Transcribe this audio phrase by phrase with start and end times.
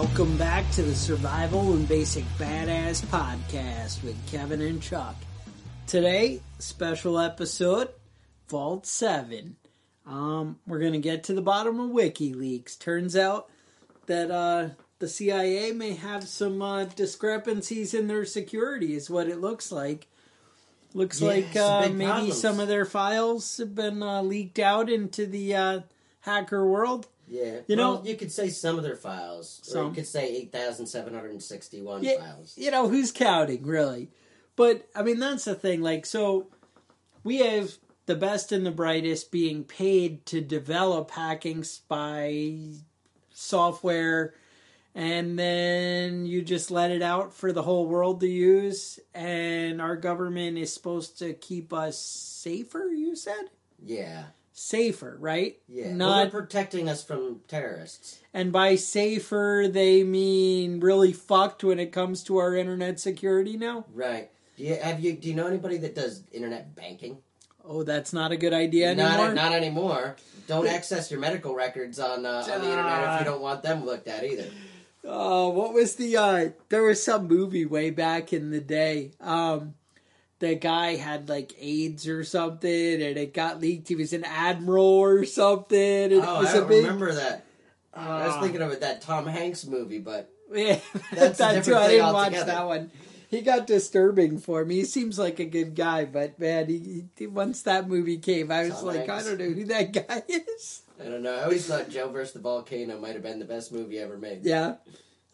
[0.00, 5.16] welcome back to the Survival and Basic Badass podcast with Kevin and Chuck.
[5.88, 7.88] Today, special episode,
[8.46, 9.56] Vault 7.
[10.06, 12.78] Um, we're going to get to the bottom of WikiLeaks.
[12.78, 13.50] Turns out
[14.06, 14.68] that uh,
[15.00, 20.06] the CIA may have some uh, discrepancies in their security, is what it looks like.
[20.94, 22.40] Looks Yeah, like uh, maybe problems.
[22.40, 25.80] some of their files have been uh, leaked out into the uh,
[26.20, 27.08] hacker world.
[27.30, 29.88] Yeah, You well, know- you could say some of their files, Some.
[29.88, 32.54] you could say eight thousand seven hundred and sixty-one Yeah, files.
[32.56, 34.10] you know who's counting really
[34.56, 36.48] but i mean that's the thing like so
[37.24, 37.74] we have
[38.06, 42.58] the best and the brightest being paid to develop hacking spy
[43.30, 44.34] software
[44.94, 49.96] and then you just let it out for the whole world to use and our
[49.96, 53.44] government is supposed to keep us safer you said
[53.84, 54.24] Yeah,
[54.58, 55.92] safer right yeah.
[55.92, 58.18] Not they're protecting us from terrorists.
[58.34, 63.84] and by safer they mean really fucked when it comes to our internet security now
[63.94, 64.30] Right.
[64.56, 65.12] Do you have you?
[65.12, 67.18] Do you know anybody that does internet banking?
[67.64, 69.28] Oh, that's not a good idea anymore.
[69.28, 70.16] Not not anymore.
[70.48, 73.84] Don't access your medical records on uh, on the internet if you don't want them
[73.86, 74.48] looked at either.
[75.04, 76.16] Oh, what was the?
[76.16, 79.12] uh There was some movie way back in the day.
[79.20, 79.74] Um
[80.40, 83.88] The guy had like AIDS or something, and it got leaked.
[83.88, 85.78] He was an admiral or something.
[86.04, 86.84] And it Oh, was I a don't big.
[86.84, 87.44] remember that.
[87.92, 88.40] I was Ah.
[88.40, 90.78] thinking of it, that Tom Hanks movie, but Yeah,
[91.12, 91.74] That's a that too.
[91.74, 92.90] I didn't watch that one.
[93.30, 94.76] He got disturbing for me.
[94.76, 98.62] He seems like a good guy, but man, he, he once that movie came, I
[98.64, 99.26] was Tom like, Hanks.
[99.26, 100.82] I don't know who that guy is.
[100.98, 101.34] I don't know.
[101.34, 104.44] I always thought Joe versus the Volcano might have been the best movie ever made.
[104.44, 104.76] Yeah.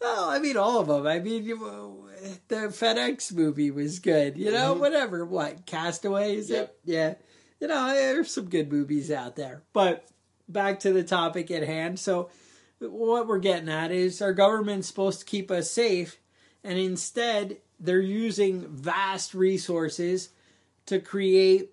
[0.01, 1.07] Well, I mean, all of them.
[1.07, 4.37] I mean, the FedEx movie was good.
[4.37, 4.79] You know, Mhm.
[4.79, 5.25] whatever.
[5.25, 6.63] What Castaway is Yep.
[6.63, 6.79] it?
[6.91, 7.15] Yeah.
[7.59, 9.63] You know, there's some good movies out there.
[9.73, 10.07] But
[10.47, 11.99] back to the topic at hand.
[11.99, 12.29] So,
[12.79, 16.19] what we're getting at is our government's supposed to keep us safe,
[16.63, 20.29] and instead they're using vast resources
[20.85, 21.71] to create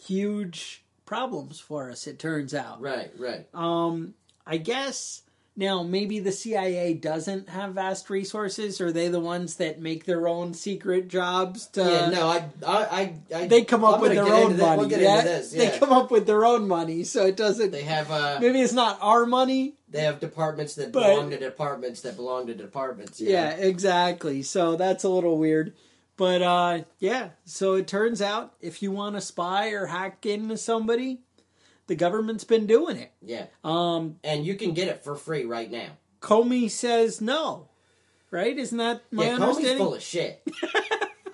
[0.00, 2.06] huge problems for us.
[2.06, 2.80] It turns out.
[2.80, 3.46] Right, right.
[3.54, 4.14] Um,
[4.46, 5.22] I guess
[5.60, 8.80] now maybe the CIA doesn't have vast resources.
[8.80, 11.66] Are they the ones that make their own secret jobs?
[11.68, 14.64] To, yeah, no, I, I, I, they come up I'm with their get own into
[14.64, 14.78] money.
[14.78, 15.20] We'll yeah?
[15.20, 15.52] this.
[15.52, 17.70] They come up with their own money, so it doesn't.
[17.70, 19.74] They have, uh, maybe it's not our money.
[19.90, 23.20] they have departments that But- belong to departments that belong to departments.
[23.20, 24.42] you Yeah, exactly.
[24.42, 25.74] So that's a little weird.
[26.16, 30.58] But uh, yeah, so it turns out if you want to spy or hack into
[30.58, 31.20] somebody,
[31.90, 33.10] the government's been doing it.
[33.20, 33.46] yeah.
[33.64, 35.88] Um, And you can get it for free right now.
[36.20, 37.66] Comey says no.
[38.30, 38.56] Right?
[38.56, 39.78] Isn't that my yeah, Comey's understanding?
[39.78, 40.40] full of shit.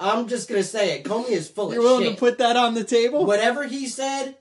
[0.00, 1.04] I'm just gonna say it.
[1.04, 1.82] Comey is full of shit.
[1.82, 3.26] You're willing to put that on the table?
[3.26, 4.36] Whatever he said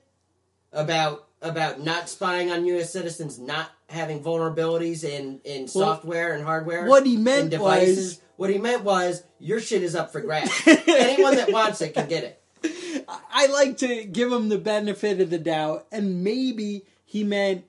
[0.72, 2.90] about about not spying on U.S.
[2.92, 6.86] citizens, not having vulnerabilities in in Well, software and hardware.
[6.86, 7.96] what he meant and devices.
[7.96, 10.50] was- what he meant was your shit is up for grabs.
[10.66, 12.42] Anyone that wants it can get it.
[13.30, 17.64] I like to give him the benefit of the doubt, and maybe he meant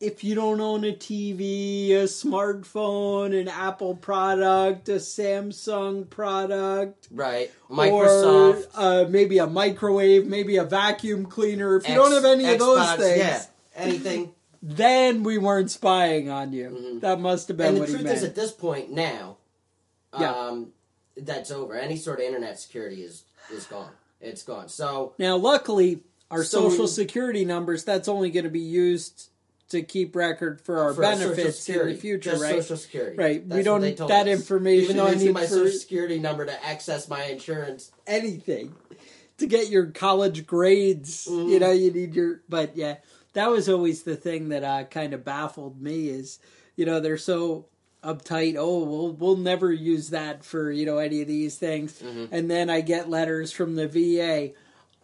[0.00, 7.50] if you don't own a TV, a smartphone, an Apple product, a Samsung product, Right.
[7.68, 8.66] or Microsoft.
[8.74, 11.76] uh, maybe a microwave, maybe a vacuum cleaner.
[11.76, 13.42] If you don't have any of those things, Yeah.
[13.76, 14.34] Anything.
[14.62, 16.98] then we weren't spying on you.
[17.00, 18.18] That must have been and the what he truth meant.
[18.18, 19.38] is, at this point now,
[20.18, 20.34] Yeah.
[20.34, 20.72] um,
[21.16, 21.74] that's over.
[21.78, 23.90] Any sort of internet security is is gone.
[24.24, 24.68] It's gone.
[24.68, 29.30] So Now, luckily, our So- social security numbers, that's only going to be used
[29.70, 32.62] to keep record for our for benefits in Security, the future, just right?
[32.62, 33.42] Social Security, Right.
[33.42, 34.40] We That's what don't- told that us.
[34.40, 37.90] information Even though I need my for- Social Security number to access my insurance.
[38.06, 38.74] Anything
[39.38, 41.48] to get your college grades, Mm-hmm.
[41.48, 42.42] you know, you need your.
[42.48, 42.96] But yeah,
[43.32, 46.38] that was always the thing that uh, kind of baffled me is,
[46.76, 47.66] you know, they're so
[48.04, 48.56] uptight.
[48.58, 52.26] Oh, we'll we'll never use that for you know any of these things, Mm-hmm.
[52.34, 54.52] and then I get letters from the VA.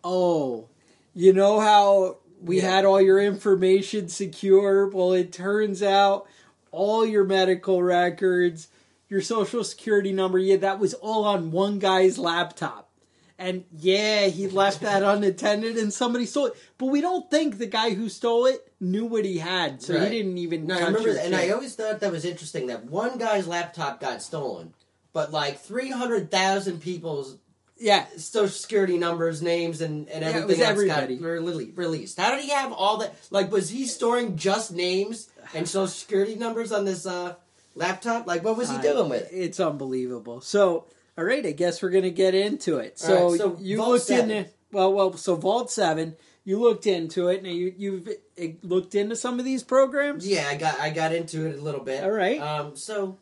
[0.05, 0.69] Oh,
[1.15, 2.71] you know how we Yeah.
[2.71, 4.87] had all your information secure?
[4.89, 6.27] Well, it turns out
[6.73, 8.69] all your medical records,
[9.09, 12.90] your social security number, yeah, that was all on one guy's laptop.
[13.41, 16.57] And yeah, he left that unattended and somebody stole it.
[16.77, 19.81] But we don't think the guy who stole it knew what he had.
[19.83, 20.13] So Right.
[20.13, 21.35] he didn't even No, I touch remember, that, and.
[21.35, 24.75] I always thought that was interesting that one guy's laptop got stolen,
[25.15, 27.39] but like three hundred thousand people's
[27.79, 28.05] Yeah.
[28.19, 31.17] social security numbers, names, and, and Yeah, it everything was else everybody.
[31.17, 32.19] got rele- released.
[32.21, 33.15] How did he have all that?
[33.31, 37.37] Like, was he storing just names and social security numbers on this uh,
[37.75, 38.27] laptop?
[38.27, 39.35] Like, what was he I- doing with it?
[39.35, 40.43] It's unbelievable.
[40.43, 40.85] So,
[41.21, 42.99] all right, I guess we're gonna get into it.
[42.99, 44.31] So, right, so you Vault looked 7.
[44.31, 47.45] into well, well, so Vault Seven, you looked into it.
[47.45, 50.27] and you you've uh, looked into some of these programs.
[50.27, 52.03] Yeah, I got I got into it a little bit.
[52.03, 52.41] All right.
[52.41, 53.19] Um, so,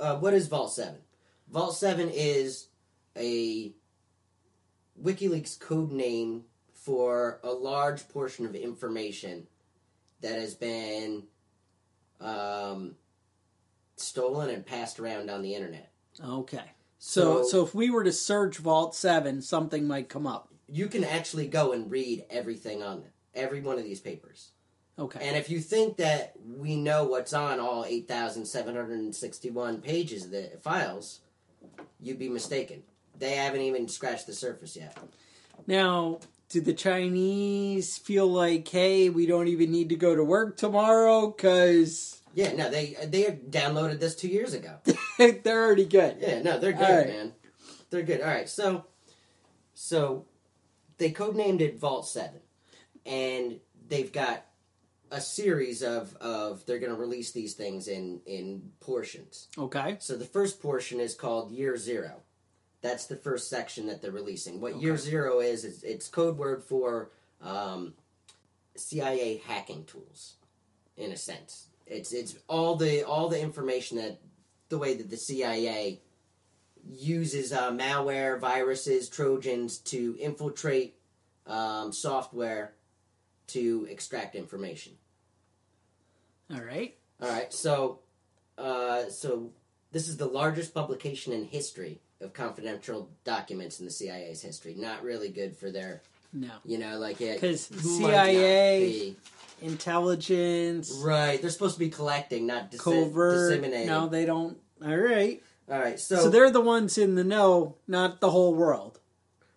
[0.00, 0.98] uh, what is Vault Seven?
[1.48, 2.66] Vault Seven is
[3.16, 3.72] a
[5.00, 6.42] WikiLeaks code name
[6.72, 9.46] for a large portion of information
[10.22, 11.22] that has been
[12.20, 12.96] um,
[13.94, 15.92] stolen and passed around on the internet.
[16.20, 16.64] Okay.
[16.98, 20.52] So, So- so if we were to search Vault Seven, something might come up.
[20.66, 24.50] You can actually go and read everything on it, every one of these papers.
[24.98, 25.20] Okay.
[25.22, 31.20] And if you think that we know what's on all 8,761 pages of the files,
[32.00, 32.82] you'd be mistaken.
[33.18, 34.96] They haven't even scratched the surface yet.
[35.66, 36.18] Now,
[36.48, 41.28] do the Chinese feel like, hey, we don't even need to go to work tomorrow
[41.28, 44.76] because Yeah, no, they they have downloaded this two years ago.
[45.18, 46.18] they're already good?
[46.20, 47.08] Yeah, no, they're good, right.
[47.08, 47.32] man.
[47.90, 48.20] They're good.
[48.20, 48.84] All right, so
[49.74, 50.24] so
[50.98, 52.38] they codenamed it Vault Seven,
[53.04, 53.58] and
[53.88, 54.46] they've got
[55.10, 59.48] a series of of they're going to release these things in in portions.
[59.58, 59.96] Okay.
[59.98, 62.20] So the first portion is called Year Zero.
[62.82, 64.60] That's the first section that they're releasing.
[64.60, 67.10] What Year Zero is, is it's code word for
[67.42, 67.94] um,
[68.76, 70.34] CIA hacking tools,
[70.96, 71.67] in a sense.
[71.88, 74.20] It's it's all the all the information that
[74.68, 76.00] the way that the CIA
[76.90, 80.94] uses uh, malware, viruses, trojans to infiltrate
[81.46, 82.74] um, software
[83.48, 84.92] to extract information.
[86.54, 86.94] All right.
[87.20, 87.98] All right, so
[88.58, 89.50] uh, so
[89.90, 94.74] this is the largest publication in history of confidential documents in the CIA's history.
[94.76, 96.02] Not really good for their,
[96.32, 96.50] No.
[96.64, 99.16] you know, like yeah, 'Cause who might not CIA
[99.62, 101.40] Intelligence, right?
[101.40, 103.50] They're supposed to be collecting, not dis- covert.
[103.50, 103.86] disseminating.
[103.88, 104.56] No, they don't.
[104.84, 105.42] All right.
[105.70, 109.00] All right, so, So, they're the ones in the know, not the whole world.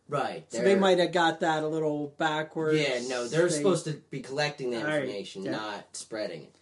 [0.10, 0.44] right.
[0.52, 2.78] So they might have got that a little backwards.
[2.80, 5.52] Yeah, no, they're They- supposed to be collecting the right, information, yeah.
[5.52, 6.56] not spreading it.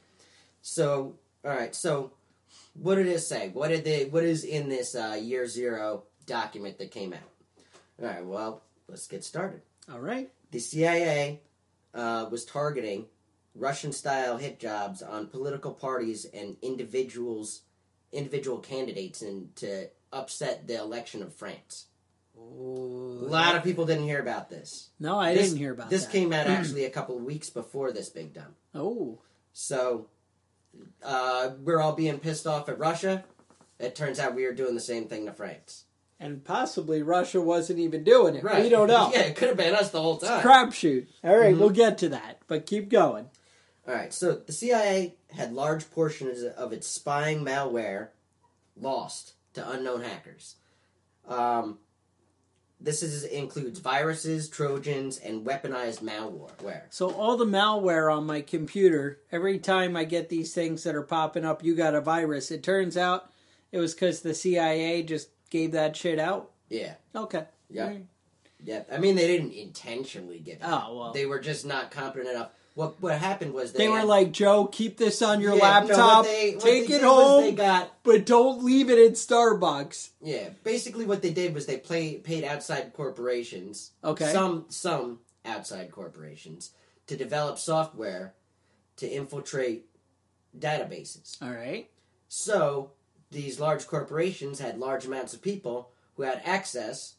[0.61, 2.11] So, all right, so
[2.73, 3.49] what did it say?
[3.49, 4.05] What did they?
[4.05, 7.19] What is in this uh, year zero document that came out?
[7.99, 9.61] All right, well, let's get started.
[9.91, 10.29] All right.
[10.51, 11.41] The CIA
[11.95, 13.07] uh, was targeting
[13.59, 17.61] Russian-style hit jobs on political parties and individuals,
[18.11, 21.85] individual candidates, and to upset the election of France.
[22.37, 24.89] A lot of people didn't hear about this.
[24.99, 26.11] No, I This- didn't hear about this that.
[26.11, 28.55] came out actually a couple of weeks before this big dump.
[28.73, 29.19] Oh,
[29.51, 30.07] So
[31.03, 33.25] uh, we're all being pissed off at Russia.
[33.79, 35.85] It turns out we are doing the same thing to France.
[36.21, 38.43] and possibly Russia wasn't even doing it.
[38.43, 39.09] We don't know.
[39.13, 40.41] yeah, it could have been us the whole time.
[40.43, 41.07] Crapshoot.
[41.23, 41.59] All right, Mm-hmm.
[41.59, 43.29] we'll get to that, but keep going.
[43.89, 48.09] All right, so the CIA had large portions of its spying malware
[48.79, 50.57] lost to unknown hackers.
[51.27, 51.79] Um,
[52.79, 56.83] this is, includes viruses, trojans, and weaponized malware.
[56.91, 61.01] So all the malware on my computer, every time I get these things that are
[61.01, 62.51] popping up, you got a virus.
[62.51, 63.31] It turns out
[63.71, 66.51] it was because the CIA just gave that shit out.
[66.69, 67.45] Yeah, Okay.
[67.71, 67.87] Yeah.
[67.87, 68.05] Right.
[68.63, 68.89] Yep.
[68.91, 70.63] I mean, they didn't intentionally give it.
[70.63, 71.13] Oh, well.
[71.13, 72.51] They were just not competent enough.
[72.79, 75.65] What what happened was They were had- like, Joe, keep this on your Yeah, no,
[75.65, 79.11] what laptop, they- what take they it home, They got but don't leave it in
[79.11, 80.11] Starbucks.
[80.21, 80.51] yeah.
[80.63, 83.91] Basically, what they did was they play, paid outside corporations.
[84.01, 84.31] Okay.
[84.31, 86.71] Some some outside corporations
[87.07, 88.33] to develop software
[88.95, 89.85] to infiltrate
[90.57, 91.35] databases.
[91.41, 91.89] All right.
[92.29, 92.91] So
[93.29, 97.15] these large corporations had large amounts of people who had access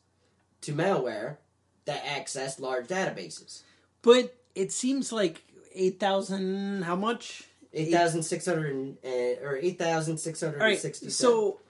[0.62, 1.37] to malware
[1.85, 3.61] that accessed large databases.
[4.00, 5.43] But it seems like
[5.74, 7.44] 8,000, how much?
[7.72, 10.76] Eight thousand six hundred uh, or eight thousand six hundred All right.
[10.78, 11.08] sixty.
[11.08, 11.60] So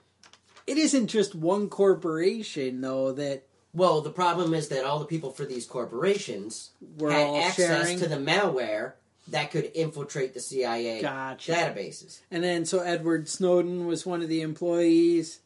[0.65, 5.29] it isn't just one corporation, though, that well, the problem is that all the people
[5.29, 7.99] for these corporations we're had all access sharing.
[7.99, 8.93] to the malware
[9.27, 11.51] that could infiltrate the CIA Gotcha.
[11.51, 12.21] databases.
[12.31, 15.39] And then, so Edward Snowden was one of the employees.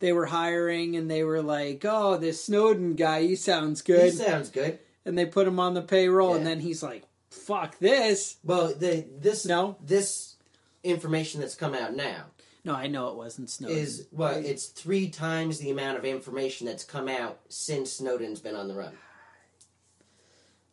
[0.00, 4.06] They were hiring, and they were like, "Oh, this Snowden guy, he sounds good.
[4.06, 4.80] He sounds good.
[5.04, 9.06] and they put him on the payroll, and then he's like, "Fuck this!" Well, the
[9.18, 9.76] this No.
[9.84, 10.36] this
[10.84, 12.26] information that's come out now
[12.64, 13.76] No, I know it wasn't Snowden.
[13.76, 18.54] is well, it's three times the amount of information that's come out since Snowden's been
[18.54, 18.96] on the run.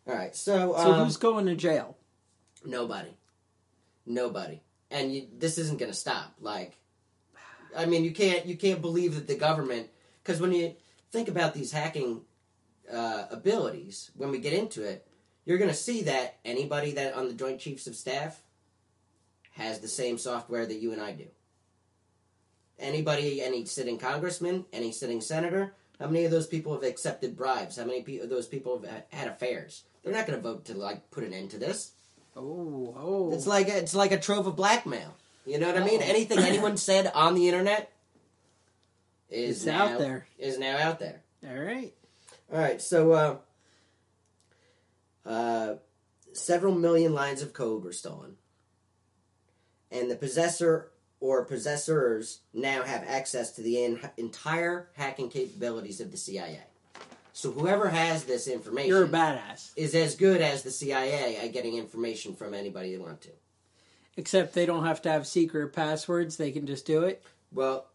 [0.08, 1.98] All right, so so um, who's going to jail?
[2.66, 3.10] nobody,
[4.06, 6.34] nobody, and you, this isn't going to stop.
[6.40, 6.78] Like,
[7.76, 9.90] I mean, you can't you can't believe that the government
[10.22, 10.76] because when you
[11.12, 12.22] think about these hacking
[12.92, 15.08] uh, abilities, when we get into it,
[15.46, 18.42] you're going to see that anybody that on the Joint Chiefs of Staff
[19.52, 21.28] has the same software that you and I do.
[22.80, 27.78] Anybody, any sitting congressman, any sitting senator, how many of those people have accepted bribes?
[27.78, 29.84] How many pe- of those people have had affairs?
[30.04, 31.92] They're not going to vote to like put an end to this.
[32.36, 35.14] Oh, oh, It's like it's like a trove of blackmail.
[35.46, 36.02] You know what I mean?
[36.02, 36.06] Oh.
[36.08, 37.92] Anything anyone said on the internet
[39.30, 40.26] is It's now, out there.
[40.40, 41.22] Is now out there.
[41.48, 41.94] all right.
[42.52, 43.38] All right, so uh,
[45.26, 45.76] uh,
[46.34, 48.36] several million lines of code were stolen,
[49.92, 56.12] and the possessor or possessors now have access to the en- entire hacking capabilities of
[56.12, 56.60] the CIA.
[57.32, 59.72] So whoever has this information You're a badass.
[59.76, 63.30] is as good as the CIA at getting information from anybody they want to.
[64.18, 67.24] Except they don't have to have secret passwords; they can just do it.
[67.52, 67.88] Well,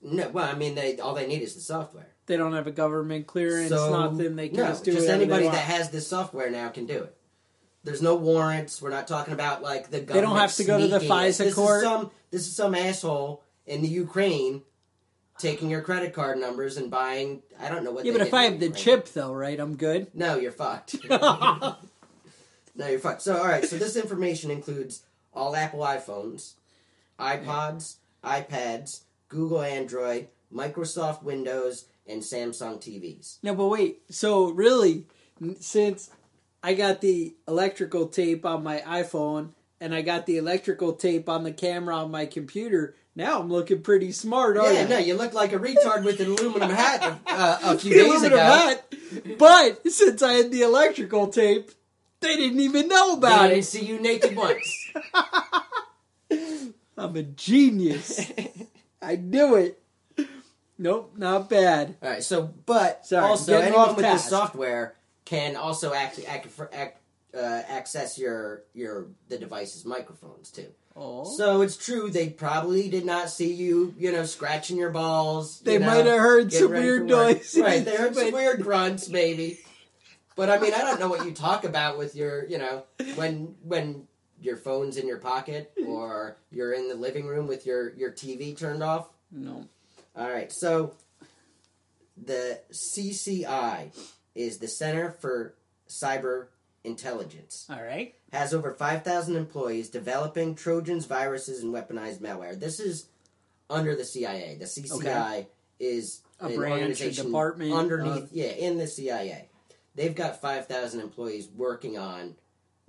[0.00, 0.28] no.
[0.28, 2.13] Well, I mean, they all they need is the software.
[2.26, 4.36] They don't have a government clearance, So, nothing.
[4.36, 7.16] They can no, just do just anybody that has this software now can do it.
[7.84, 8.80] There's no warrants.
[8.80, 10.14] We're not talking about like the government.
[10.14, 11.00] They don't have to go to the.
[11.00, 11.78] FISA this court.
[11.78, 14.62] Is some, this is some asshole in the Ukraine
[15.38, 17.42] taking your credit card numbers and buying.
[17.60, 18.06] I don't know what.
[18.06, 18.84] yeah, but if I have the Ukraine.
[18.84, 19.60] chip, though, right?
[19.60, 20.08] I'm good.
[20.14, 20.96] no, you're fucked.
[21.10, 21.76] no,
[22.78, 23.20] you're fucked.
[23.20, 23.64] So, all right.
[23.66, 25.02] So this information includes
[25.34, 26.54] all Apple iPhones,
[27.18, 33.38] iPods, iPads, Google Android, Microsoft Windows, and Samsung TVs.
[33.42, 34.00] No, but wait.
[34.10, 35.06] So really,
[35.60, 36.10] since
[36.62, 41.44] I got the electrical tape on my iPhone and I got the electrical tape on
[41.44, 44.88] the camera on my computer, now I'm looking pretty smart, aren't Yeah, I?
[44.88, 48.06] no, you look like a retard with an aluminum hat uh, a few The days
[48.10, 48.44] aluminum ago.
[48.44, 48.94] hat.
[49.38, 51.70] But since I had the electrical tape,
[52.20, 53.64] they didn't even know They about didn't it.
[53.64, 54.88] see you naked once.
[56.96, 58.32] I'm a genius.
[59.02, 59.80] I knew it.
[60.78, 61.96] Nope, not bad.
[62.02, 64.24] All right, so but Sorry, also getting anyone off with task.
[64.24, 67.00] this software can also act, act, act,
[67.34, 70.68] uh, access your your the device's microphones too.
[70.96, 71.24] Oh.
[71.24, 75.60] So it's true they probably did not see you, you know, scratching your balls.
[75.60, 78.62] They you know, might have heard getting some weird noises, Right, they heard some weird
[78.62, 79.58] grunts, maybe.
[80.36, 82.84] But I mean, I don't know what you talk about with your, you know,
[83.16, 84.06] when when
[84.40, 88.56] your phone's in your pocket or you're in the living room with your your TV
[88.56, 89.08] turned off.
[89.32, 89.66] No.
[90.16, 90.94] All right, so
[92.16, 93.90] the CCI
[94.34, 95.54] is the Center for
[95.88, 96.46] Cyber
[96.84, 97.66] Intelligence.
[97.70, 98.14] All right.
[98.32, 102.58] Has over 5,000 employees developing Trojans, viruses, and weaponized malware.
[102.58, 103.06] This is
[103.70, 104.56] under the CIA.
[104.58, 105.46] The CCI
[105.80, 108.24] is A an branch, a department underneath.
[108.24, 109.48] of- Yeah, in the CIA,
[109.94, 112.34] they've got 5,000 employees working on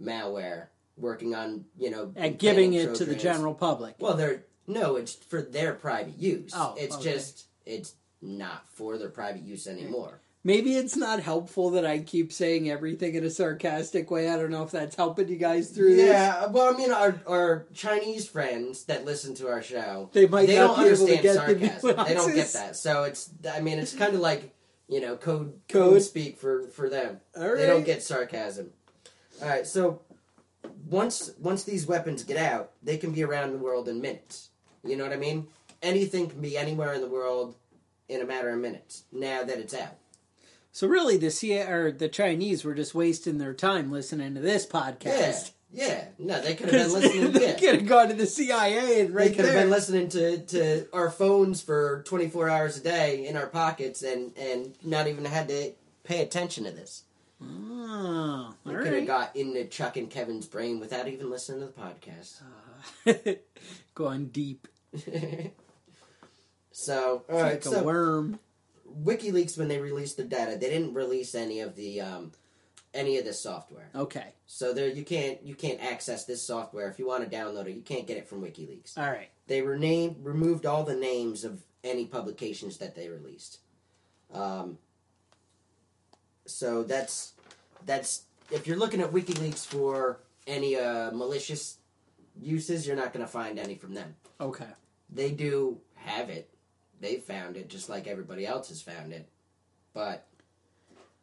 [0.01, 0.67] malware,
[0.97, 3.95] working on you know And giving it to the general public.
[3.99, 6.51] Well, they're no, it's for their private use.
[6.55, 7.03] Oh, it's okay.
[7.03, 10.19] just it's not for their private use anymore.
[10.43, 14.29] Maybe it's not helpful that I keep saying everything in a sarcastic way.
[14.29, 16.07] I don't know if that's helping you guys through this.
[16.07, 20.45] Yeah, well, I mean, our our Chinese friends that listen to our show, They might
[20.45, 22.05] they don't be able to understand get the sarcasm.
[22.05, 22.75] They don't get that.
[22.75, 24.53] So it's, I mean, it's kind of like
[24.87, 25.93] you know code Code.
[25.93, 27.21] code speak for for them.
[27.33, 28.69] They don't get sarcasm.
[29.41, 30.01] All right, so
[30.87, 34.49] once once these weapons get out, they can be around the world in minutes.
[34.85, 35.47] You know what I mean?
[35.81, 37.55] Anything can be anywhere in the world
[38.07, 39.03] in a matter of minutes.
[39.11, 39.95] Now that it's out.
[40.71, 44.65] So really, the C or the Chinese were just wasting their time listening to this
[44.65, 45.51] podcast.
[45.71, 45.87] yeah.
[45.87, 46.03] yeah.
[46.19, 47.31] No, they could have been listening.
[47.31, 47.53] they Yeah.
[47.53, 50.87] could have gone to the CIA and right They could have been listening to, to
[50.93, 55.47] our phones for 24 hours a day in our pockets and, and not even had
[55.47, 55.71] to
[56.03, 57.03] pay attention to this.
[57.41, 59.07] Ah, oh, We could have right.
[59.07, 62.41] got into Chuck and Kevin's brain without even listening to the podcast.
[63.07, 63.33] Uh,
[63.95, 64.67] Going deep
[66.71, 67.51] so, all right.
[67.53, 68.39] like a So, worm.
[69.03, 72.31] WikiLeaks, when they released the data, they didn't release any of the um,
[72.93, 73.89] any of this software.
[73.93, 74.33] Okay.
[74.47, 77.75] So there, you can't you can't access this software if you want to download it.
[77.75, 78.97] You can't get it from WikiLeaks.
[78.97, 79.29] All right.
[79.47, 83.59] They renamed, removed all the names of any publications that they released.
[84.33, 84.77] Um,
[86.45, 87.33] so that's
[87.85, 91.77] that's if you're looking at WikiLeaks for any uh, malicious
[92.39, 94.15] uses, you're not going to find any from them.
[94.39, 94.65] Okay.
[95.09, 96.49] They do have it.
[96.99, 99.27] They found it just like everybody else has found it.
[99.93, 100.25] But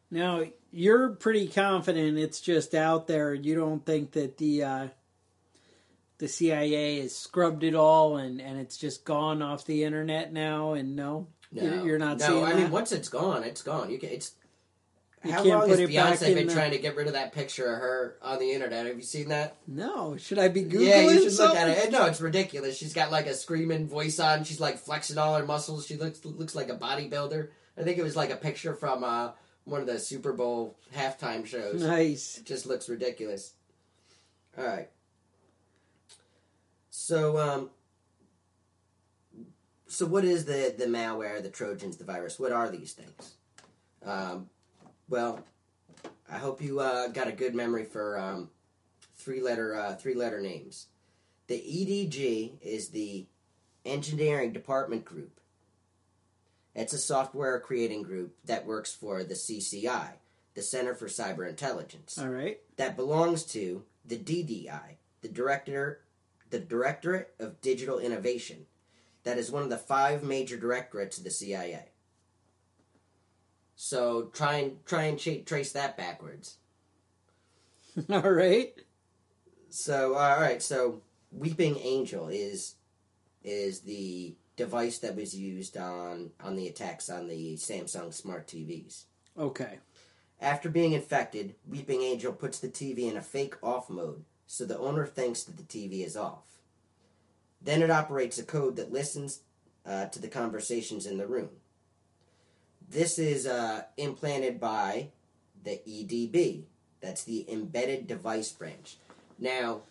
[0.09, 3.33] Now you're pretty confident it's just out there.
[3.33, 4.87] You don't think that the uh,
[6.17, 10.73] the CIA has scrubbed it all and, and it's just gone off the internet now.
[10.73, 12.43] And no, no, you're, you're not no.
[12.43, 12.61] I that.
[12.61, 13.89] mean, once it's gone, it's gone.
[13.89, 14.09] You can.
[14.09, 14.31] It's
[15.23, 17.07] You how can't long put has it back Beyonce been the- trying to get rid
[17.07, 18.85] of that picture of her on the internet?
[18.87, 19.55] Have you seen that?
[19.67, 21.59] no, should I be googling yeah, you should something?
[21.59, 21.91] look at it.
[21.91, 22.77] No, it's ridiculous.
[22.77, 24.43] She's got like a screaming voice on.
[24.43, 25.85] She's like flexing all her muscles.
[25.87, 27.47] She looks looks like a bodybuilder.
[27.77, 29.31] I think it was like a picture from uh,
[29.63, 31.81] one of the Super Bowl halftime shows.
[31.81, 32.39] Nice.
[32.39, 33.53] It just looks ridiculous.
[34.57, 34.89] All right.
[36.89, 37.69] So, um,
[39.87, 42.39] so what is the the malware, the Trojans, the virus?
[42.39, 43.35] What are these things?
[44.05, 44.49] Um,
[45.09, 45.43] well,
[46.31, 48.49] I hope you uh, got a good memory for um,
[49.15, 50.87] three letter uh, three letter names.
[51.47, 53.27] The EDG is the
[53.85, 55.39] Engineering Department Group.
[56.75, 60.13] It's a software creating group that works for the CCI,
[60.55, 62.59] the Center for Cyber Intelligence, All right.
[62.77, 66.01] that belongs to the DDI, the Director,
[66.49, 68.65] the Directorate of Digital Innovation,
[69.23, 71.89] that is one of the five major directorates of the CIA.
[73.75, 76.57] So try and try and cha- trace that backwards.
[78.09, 78.73] All right.
[79.69, 82.75] So all right, so Weeping Angel is
[83.43, 89.05] is the device that was used on on the attacks on the Samsung smart TVs.
[89.35, 89.79] Okay.
[90.39, 94.77] After being infected, Weeping Angel puts the TV in a fake off mode, so the
[94.77, 96.59] owner thinks that the TV is off.
[97.59, 99.39] Then it operates a code that listens
[99.87, 101.49] uh, to the conversations in the room.
[102.93, 105.09] This is uh, implanted by
[105.63, 106.65] the EDB.
[107.01, 108.97] That's the Embedded Device Branch.
[109.39, 109.81] Now,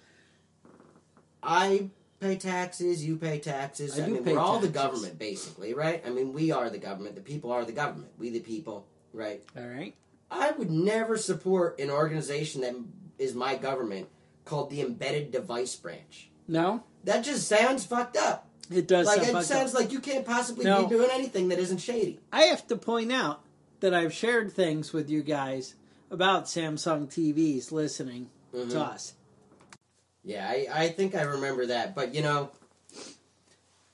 [1.42, 3.98] I pay taxes, you pay taxes.
[3.98, 6.00] I I, mean, we're all the government, basically, right?
[6.06, 7.16] I mean, we are the government.
[7.16, 8.12] The people are the government.
[8.18, 9.42] We the people, right?
[9.56, 9.94] All right.
[10.30, 12.76] I would never support an organization that
[13.18, 14.08] is my government
[14.44, 16.28] called the Embedded Device Branch.
[16.48, 18.48] No, That just sounds fucked up.
[18.70, 19.06] It does.
[19.06, 19.80] like sound it sounds up.
[19.80, 22.20] like you can't possibly be doing anything that isn't shady.
[22.32, 23.40] I have to point out
[23.80, 25.74] that I've shared things with you guys
[26.10, 28.70] about Samsung TVs listening Mhm.
[28.70, 29.14] to us.
[30.24, 32.50] Yeah, I, I think I remember that, but you know,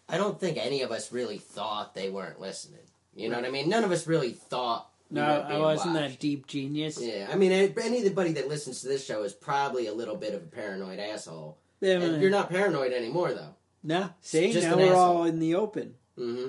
[0.08, 2.80] I don't think any of us really thought they weren't listening.
[3.14, 3.68] You know what I mean?
[3.68, 4.88] None of us really thought.
[5.10, 6.10] No, I wasn't watched.
[6.12, 7.00] that deep genius.
[7.00, 10.42] Yeah, I mean, anybody that listens to this show is probably a little bit of
[10.42, 11.56] a paranoid asshole.
[11.80, 13.54] Yeah, you're not paranoid anymore, though.
[13.88, 14.98] No, see, Just now we're asshole.
[14.98, 15.94] all in the open.
[16.18, 16.48] Mm-hmm.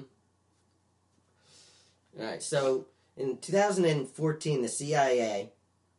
[2.20, 2.44] All right.
[2.44, 5.54] So in 2014, the CIA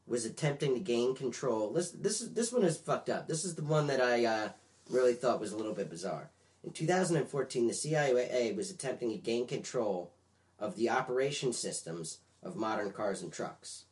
[0.06, 1.72] was attempting to gain control.
[1.72, 3.26] This this is this one is fucked up.
[3.26, 4.48] This is the one that I uh,
[4.90, 6.30] really thought was a little bit bizarre.
[6.62, 10.12] In 2014, the CIA was attempting to gain control
[10.58, 13.84] of the operation systems of modern cars and trucks.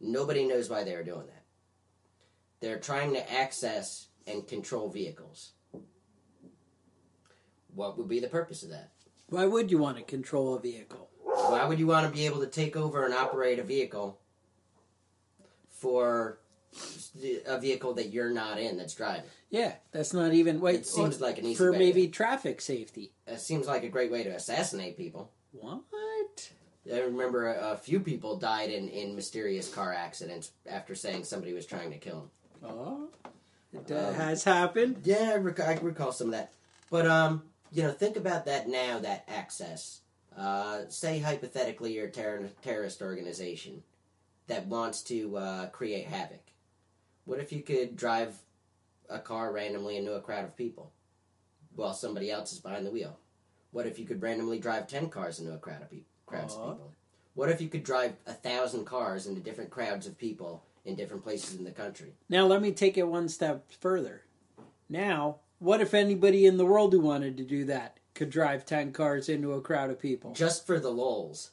[0.00, 1.44] Nobody knows why they are doing that.
[2.58, 5.52] They're trying to access and control vehicles.
[7.74, 8.90] What would be the purpose of that?
[9.28, 11.08] Why would you want to control a vehicle?
[11.24, 14.18] Why would you want to be able to take over and operate a vehicle
[15.70, 16.38] for
[17.46, 19.24] a vehicle that you're not in that's driving?
[19.50, 20.80] Yeah, that's not even wait.
[20.80, 23.12] It seems like an easy for way maybe to- traffic safety.
[23.26, 25.30] It seems like a great way to assassinate people.
[25.52, 26.50] What?
[26.92, 31.52] I remember a, a few people died in, in mysterious car accidents after saying somebody
[31.52, 32.28] was trying to kill
[32.62, 32.70] them.
[32.70, 33.08] Oh,
[33.72, 35.02] it Um, has happened.
[35.04, 36.52] Yeah, I, rec- I recall some of that.
[36.90, 38.98] But um, you know, think about that now.
[38.98, 40.00] That access.
[40.36, 43.82] Uh, say hypothetically, you're a terror- terrorist organization
[44.46, 46.40] that wants to uh, create havoc.
[47.24, 48.36] What if you could drive
[49.10, 50.92] a car randomly into a crowd of people
[51.76, 53.18] while somebody else is behind the wheel?
[53.72, 55.88] What if you could randomly drive ten cars into a crowd of,
[56.26, 56.92] crowds of people?
[57.34, 61.22] What if you could drive a thousand cars into different crowds of people in different
[61.22, 62.12] places in the country?
[62.28, 64.22] Now let me take it one step further.
[64.88, 68.92] Now, what if anybody in the world who wanted to do that could drive 10
[68.92, 70.32] cars into a crowd of people?
[70.32, 71.52] Just for the lulls.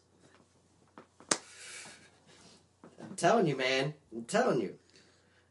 [1.32, 3.94] I'm telling you, man.
[4.12, 4.76] I'm telling you.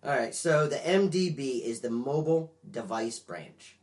[0.04, 3.76] All right, so the MDB is the mobile device branch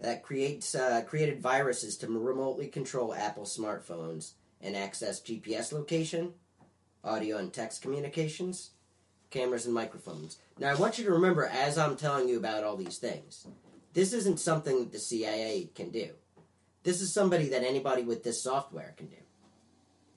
[0.00, 6.34] that creates uh, created viruses to remotely control Apple smartphones and access GPS location,
[7.04, 8.70] audio and text communications,
[9.34, 10.38] cameras and microphones.
[10.58, 13.46] Now, I want you to remember as I'm telling you about all these things,
[13.92, 16.10] this isn't something that the CIA can do.
[16.84, 19.16] This is somebody that anybody with this software can do.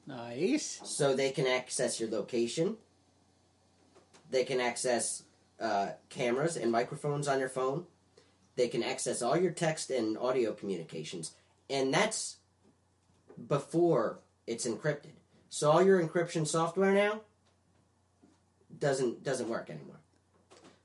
[0.05, 0.79] Nice.
[0.83, 2.77] So they can access your location.
[4.29, 5.23] They can access
[5.59, 7.85] uh, cameras and microphones on your phone.
[8.55, 11.33] They can access all your text and audio communications.
[11.69, 12.37] And that's
[13.47, 15.15] before it's encrypted.
[15.49, 17.21] So all your encryption software now
[18.79, 19.99] doesn't doesn't work anymore.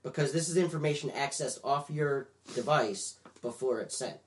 [0.03, 4.19] Because this is information accessed off your device before it's sent.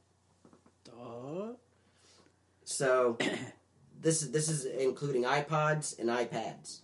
[0.85, 1.53] Duh.
[2.63, 3.17] So
[4.01, 6.79] this is this is including iPods and iPads.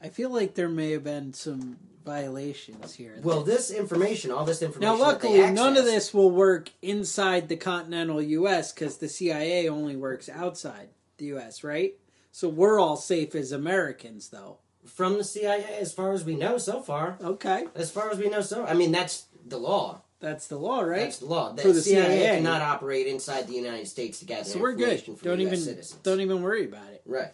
[0.00, 3.20] I feel like there may have been some violations here.
[3.22, 4.98] Well, this information, all this now, information.
[4.98, 8.72] they luckily, none of this will work inside the continental U.S.
[8.72, 11.94] because the CIA only works outside the U.S., right?
[12.32, 14.58] So we're all safe as Americans, though.
[14.86, 17.16] From the CIA, as far as we know so far.
[17.22, 20.02] Okay, As far as we know, so I mean that's the law.
[20.20, 21.00] that's the law, right?
[21.00, 21.52] That's the law.
[21.52, 22.36] The, For the CIA, CIA.
[22.36, 25.02] cannot operate inside the United States to gather so we're good.
[25.22, 26.00] Don't US even citizens.
[26.02, 27.02] don't even worry about it.
[27.06, 27.32] right.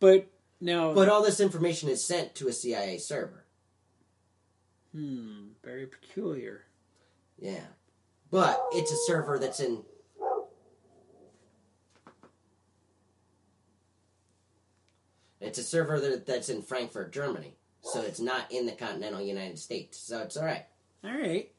[0.00, 0.26] But
[0.60, 3.44] now, But all this information is sent to a CIA server.
[4.92, 6.62] hmm, very peculiar.
[7.38, 7.60] Yeah,
[8.30, 9.82] but it's a server that's in.
[15.40, 17.54] It's a server that, that's in Frankfurt, Germany.
[17.82, 19.98] So it's not in the continental United States.
[19.98, 20.66] So it's all right.
[21.04, 21.50] All right.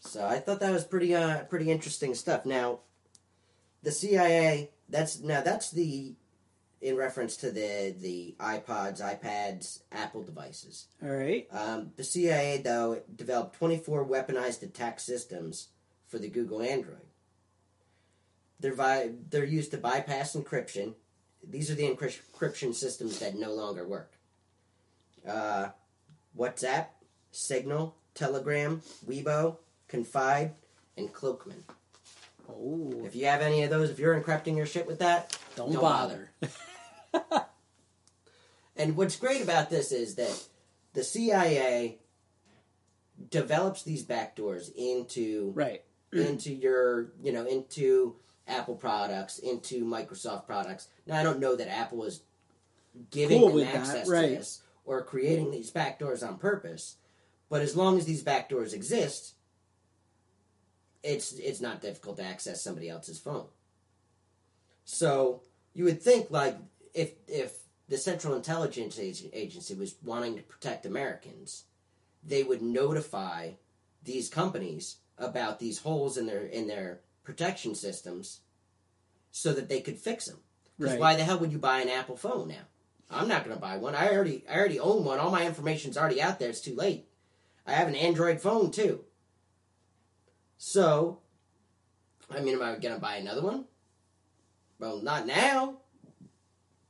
[0.00, 2.46] So I thought that was pretty uh pretty interesting stuff.
[2.46, 2.80] Now,
[3.82, 6.14] the CIA that's now that's the
[6.80, 10.86] in reference to the the iPods, iPads, Apple devices.
[11.02, 11.46] All right.
[11.50, 15.68] Um, the CIA though developed 24 weaponized attack systems
[16.06, 17.05] for the Google Android.
[18.60, 20.94] They're vi- they're used to bypass encryption.
[21.48, 24.12] These are the encryption systems that no longer work.
[25.26, 25.68] Uh,
[26.36, 26.86] WhatsApp,
[27.30, 29.56] Signal, Telegram, Weibo,
[29.88, 30.54] Confide,
[30.96, 31.62] and Cloakman.
[32.48, 35.72] Oh, If you have any of those, if you're encrypting your shit with that, don't,
[35.72, 36.30] don't bother.
[38.76, 40.44] And what's great about this is that
[40.92, 41.98] the CIA
[43.30, 45.82] develops these backdoors into right.
[46.12, 48.16] into your you know into
[48.46, 50.88] Apple products, into Microsoft products.
[51.06, 52.22] Now I don't know that Apple is
[53.10, 54.28] giving Cool them with that, access right.
[54.28, 56.96] to this or creating these backdoors on purpose,
[57.48, 59.34] but as long as these backdoors exist,
[61.02, 63.46] it's it's not difficult to access somebody else's phone.
[64.84, 65.42] So
[65.74, 66.56] you would think like
[66.94, 71.64] if if the Central Intelligence Agency was wanting to protect Americans,
[72.24, 73.50] they would notify
[74.02, 78.40] these companies about these holes in their in their protection systems
[79.30, 80.38] so that they could fix them.
[80.78, 81.00] Because Right.
[81.00, 82.64] why the hell would you buy an Apple phone now?
[83.10, 83.94] I'm not going to buy one.
[83.94, 85.18] I already I already own one.
[85.18, 86.48] All my information's already out there.
[86.50, 87.06] It's too late.
[87.66, 89.04] I have an Android phone too.
[90.58, 91.20] So,
[92.30, 93.66] I mean, am I going to buy another one?
[94.78, 95.78] Well, not now.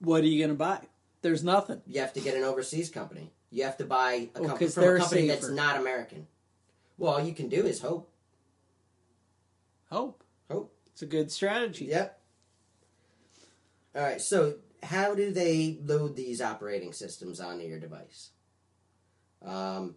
[0.01, 0.81] What are you gonna buy?
[1.23, 1.81] There's nothing.
[1.87, 3.33] You have to get an overseas company.
[3.51, 6.27] You have to buy a Oh, company from a company that's not American.
[6.99, 8.11] Well, all you can do is hope.
[9.91, 10.23] Hope.
[10.97, 11.85] It's a good strategy.
[11.85, 12.19] Yep.
[13.97, 14.19] All right.
[14.19, 18.31] So, how do they load these operating systems onto your device?
[19.45, 19.97] Um,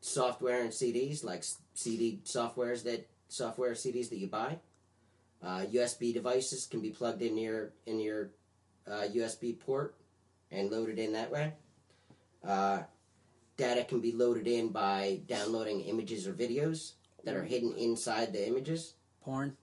[0.00, 4.58] software and CDs, like CD softwares that software CDs that you buy.
[5.40, 8.30] Uh, USB devices can be plugged in your in your
[8.88, 9.94] uh, USB port
[10.50, 11.52] and loaded in that way.
[12.42, 12.80] Uh,
[13.56, 18.44] data can be loaded in by downloading images or videos that are hidden inside the
[18.44, 18.94] images.
[19.22, 19.56] Porn.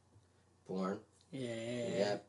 [0.74, 1.00] Porn.
[1.32, 1.88] Yeah.
[1.98, 2.26] Yep.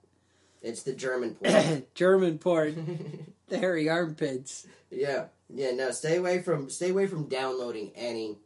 [0.62, 1.84] It's the German porn.
[1.94, 3.32] German porn.
[3.48, 4.66] the hairy armpits.
[4.90, 5.26] yeah.
[5.50, 8.38] Yeah, no, stay away from stay away from downloading any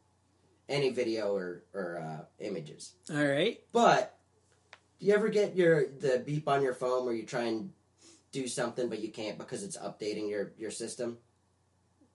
[0.68, 2.92] any video or or uh, images.
[3.10, 3.60] All right.
[3.72, 4.18] But
[4.98, 7.70] do you ever get your the beep on your phone where you try and
[8.32, 11.18] do something but you can't because it's updating your your system?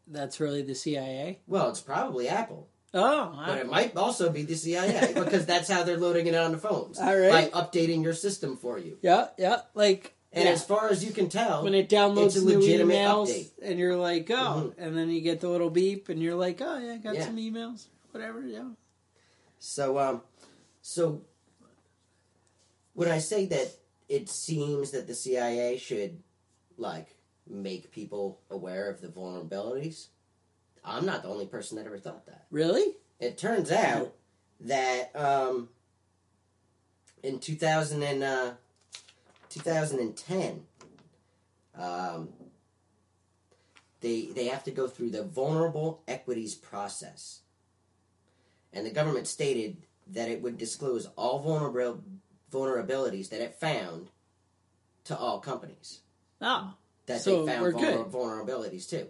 [0.05, 1.39] That's really the CIA.
[1.47, 2.67] Well, it's probably Apple.
[2.95, 6.35] Oh, But I- it might also be the CIA because that's how they're loading it
[6.35, 6.99] on the phones.
[6.99, 7.51] All right.
[7.51, 8.97] By updating your system for you.
[9.01, 9.61] yeah, yeah.
[9.73, 10.51] Like And yeah.
[10.51, 13.49] as far as you can tell, when it downloads it's a new legitimate emails, update.
[13.63, 16.77] and you're like, oh, and then you get the little beep, and you're like, oh
[16.77, 17.25] yeah, I got Yeah.
[17.25, 18.41] some emails, whatever.
[18.45, 18.69] Yeah.
[19.59, 20.21] So, um,
[20.81, 21.21] so
[22.93, 23.71] when I say that
[24.09, 26.21] it seems that the CIA should
[26.77, 27.15] like
[27.49, 30.07] make people aware of the vulnerabilities,
[30.85, 32.45] I'm not the only person that ever thought that.
[32.51, 32.95] Really?
[33.19, 34.13] It turns out
[34.61, 35.69] that um,
[37.23, 38.51] in 2000 and, uh,
[39.49, 40.61] 2010,
[41.75, 42.29] um,
[44.01, 47.41] they they have to go through the vulnerable equities process,
[48.73, 52.03] and the government stated that it would disclose all vulnerable
[52.51, 54.09] vulnerabilities that it found
[55.05, 55.99] to all companies
[56.41, 56.73] Oh,
[57.07, 59.07] that So they found vulner- vulnerabilities too.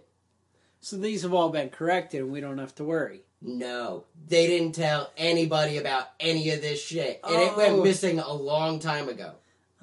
[0.84, 3.22] So these have all been corrected, and we don't have to worry.
[3.40, 7.82] No, they didn't tell anybody about any of this shit, and it went Oh.
[7.82, 9.32] missing a long time ago.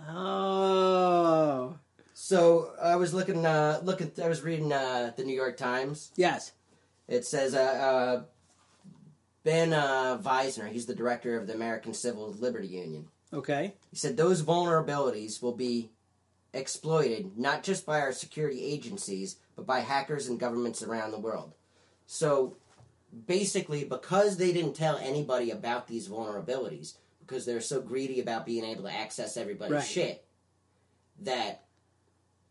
[0.07, 1.75] Oh,
[2.13, 4.11] So I was looking, uh, looking.
[4.23, 6.11] I was reading uh, the New York Times.
[6.15, 6.51] yes.
[7.07, 8.23] It says uh, uh,
[9.43, 13.07] Ben uh, Wizner, he's the director of the American Civil Liberty Union.
[13.33, 13.73] Okay.
[13.89, 15.89] He said those vulnerabilities will be
[16.53, 21.53] exploited not just by our security agencies, but by hackers and governments around the world.
[22.05, 22.57] So
[23.25, 28.65] basically, because they didn't tell anybody about these vulnerabilities, because they're so greedy about being
[28.65, 29.83] able to access everybody's Right.
[29.83, 30.25] shit,
[31.21, 31.65] that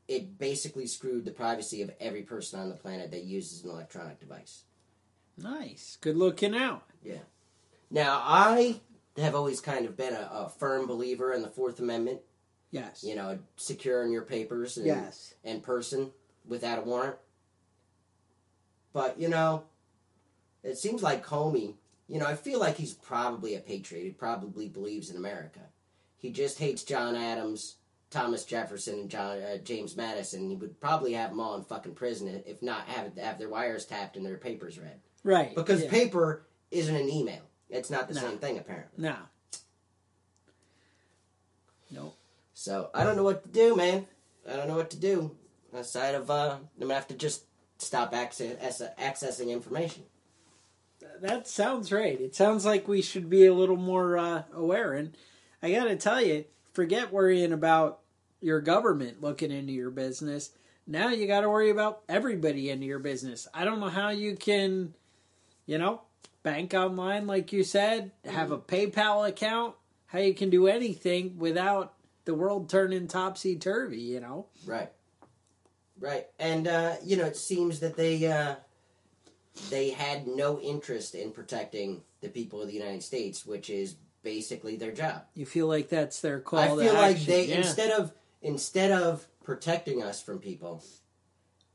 [0.08, 4.18] it basically screwed the privacy of every person on the planet that uses an electronic
[4.18, 4.64] device.
[5.36, 5.98] Nice.
[6.00, 6.84] Good looking out.
[7.02, 7.20] Yeah.
[7.90, 8.80] Now, I
[9.16, 12.20] have always kind of been a, a firm believer in the Fourth Amendment.
[12.70, 13.02] Yes.
[13.02, 15.34] You know, securing your papers and, Yes.
[15.44, 16.12] in person
[16.46, 17.16] without a warrant.
[18.92, 19.64] But, you know,
[20.62, 21.74] it seems like Comey,
[22.08, 24.02] you know, I feel like he's probably a patriot.
[24.04, 25.60] He probably believes in America.
[26.16, 27.76] He just hates John Adams,
[28.10, 30.48] Thomas Jefferson, and John uh, James Madison.
[30.50, 33.86] He would probably have them all in fucking prison if not have, have their wires
[33.86, 35.00] tapped and their papers read.
[35.22, 35.54] Right.
[35.54, 35.90] Because yeah.
[35.90, 37.42] paper isn't an email.
[37.68, 38.20] It's not the No.
[38.22, 39.02] same thing, apparently.
[39.02, 39.16] No.
[41.90, 42.16] Nope.
[42.60, 44.06] So I don't know what to do, man.
[44.46, 45.34] I don't know what to do.
[45.72, 47.44] Aside of, uh, I'm gonna have to just
[47.78, 50.02] stop access, accessing information.
[51.22, 52.20] That sounds right.
[52.20, 54.92] It sounds like we should be a little more uh, aware.
[54.92, 55.16] And
[55.62, 56.44] I got to tell you,
[56.74, 58.00] forget worrying about
[58.42, 60.50] your government looking into your business.
[60.86, 63.48] Now you got to worry about everybody into your business.
[63.54, 64.92] I don't know how you can,
[65.64, 66.02] you know,
[66.42, 69.76] bank online like you said, have a PayPal account,
[70.08, 71.94] how you can do anything without
[72.30, 74.46] the world turning topsy turvy, you know?
[74.64, 74.88] Right.
[75.98, 76.26] Right.
[76.38, 78.54] And uh, you know, it seems that they uh,
[79.68, 84.76] they had no interest in protecting the people of the United States, which is basically
[84.76, 85.22] their job.
[85.34, 87.26] You feel like that's their call I feel like action.
[87.26, 87.56] they yeah.
[87.56, 90.84] instead of instead of protecting us from people,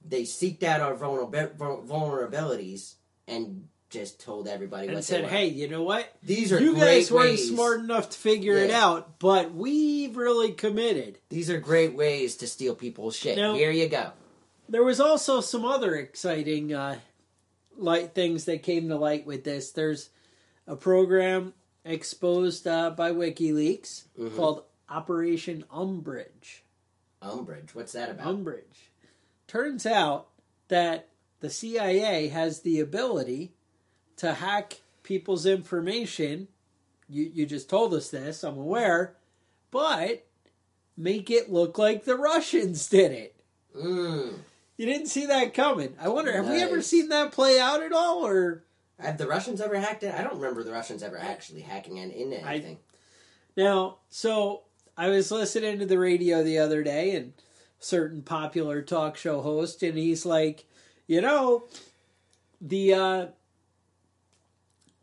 [0.07, 2.95] they seeked out our vulnerab- vulnerabilities
[3.27, 5.25] and just told everybody and what said.
[5.25, 6.11] "Hey, you know what?
[6.23, 7.49] These are you great guys weren't ways.
[7.49, 12.47] smart enough to figure it out, but we've really committed." These are great ways to
[12.47, 13.37] steal people's shit.
[13.37, 14.11] Now- Here you go.
[14.67, 16.99] There was also some other exciting uh,
[17.77, 19.71] light things that came to light with this.
[19.71, 20.09] There's
[20.67, 24.35] a program exposed uh, by WikiLeaks Mhm.
[24.35, 26.63] called Operation Umbrage.
[27.21, 27.75] Umbrage.
[27.75, 28.27] What's that about?
[28.27, 28.91] Umbrage.
[29.47, 30.29] Turns out
[30.69, 31.09] that
[31.41, 33.53] the CIA has the ability
[34.17, 36.47] to hack people's information.
[37.09, 39.15] You you just told us this, I'm aware,
[39.71, 40.25] but
[40.97, 43.35] make it look like the Russians did it.
[43.77, 44.33] Mm.
[44.77, 45.95] You didn't see that coming.
[45.99, 48.63] I wonder, have we ever seen that play out at all or
[48.99, 50.13] Have the Russians ever hacked it?
[50.13, 52.79] I don't remember the Russians ever actually hacking in, into I- anything.
[53.55, 54.63] Now, so
[54.97, 57.33] I was listening to the radio the other day and
[57.79, 60.65] certain popular talk show host and he's like,
[61.07, 61.65] you know,
[62.59, 63.25] the uh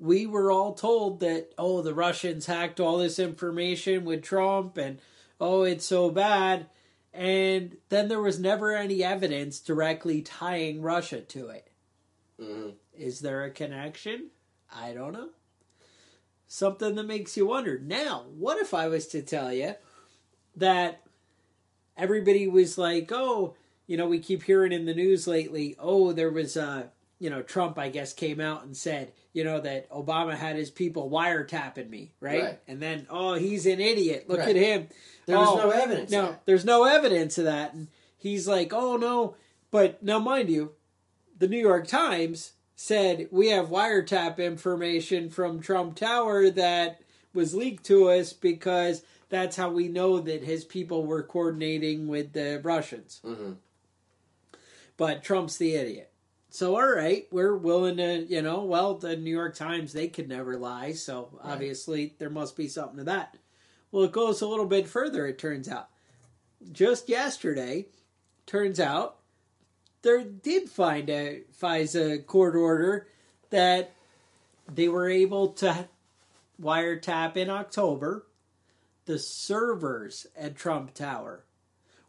[0.03, 4.99] we were all told that oh the Russians hacked all this information with Trump and
[5.41, 6.67] oh it's so bad
[7.15, 11.69] and then there was never any evidence directly tying Russia to it.
[12.41, 14.31] hmm Is there a connection?
[14.75, 15.29] I don't know.
[16.49, 17.79] Something that makes you wonder.
[17.79, 19.75] Now, what if I was to tell you
[20.57, 21.03] that
[21.97, 23.55] everybody was like, oh,
[23.87, 26.89] you know, we keep hearing in the news lately, oh, there was, uh,
[27.23, 30.73] you know, Trump, I guess, came out and said, you know, that Obama had his
[30.73, 32.43] people wiretapping me, right?
[32.43, 32.59] Right.
[32.67, 34.25] And then, oh, he's an idiot.
[34.29, 34.49] Look Right.
[34.49, 34.89] at him.
[35.27, 36.11] There was Oh, no evidence.
[36.11, 37.75] No, there's no evidence of that.
[37.75, 37.87] And
[38.19, 39.37] he's like, oh no.
[39.71, 40.73] But now, mind you,
[41.39, 47.01] the New York Times said we have wiretap information from Trump Tower that
[47.33, 52.33] was leaked to us because that's how we know that his people were coordinating with
[52.33, 53.21] the Russians.
[53.25, 53.59] Mhm.
[54.97, 56.12] But Trump's the idiot.
[56.53, 60.29] So all right, we're willing to, you know, well, the New York Times they could
[60.29, 61.55] never lie, so Right.
[61.55, 63.39] obviously there must be something to that.
[63.91, 65.27] Well, it goes a little bit further.
[65.27, 65.89] It turns out,
[66.71, 67.87] just yesterday,
[68.45, 69.17] turns out
[70.03, 73.09] there did find a FISA court order
[73.49, 73.95] that
[74.71, 75.89] they were able to
[76.61, 78.27] wiretap in October
[79.07, 81.45] the servers at Trump Tower,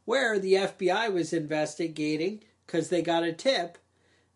[0.04, 3.78] where the FBI was investigating because they got a tip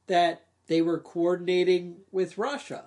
[0.08, 2.86] that they were coordinating with Russia